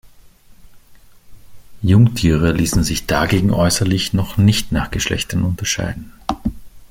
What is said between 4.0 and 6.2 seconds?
noch nicht nach Geschlechtern unterscheiden.